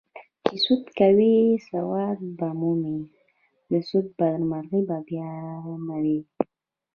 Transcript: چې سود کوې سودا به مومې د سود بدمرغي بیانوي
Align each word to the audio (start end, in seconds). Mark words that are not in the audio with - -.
چې 0.45 0.55
سود 0.63 0.83
کوې 0.99 1.35
سودا 1.67 2.07
به 2.37 2.47
مومې 2.59 2.99
د 3.71 3.73
سود 3.87 4.05
بدمرغي 4.19 4.81
بیانوي 5.07 6.19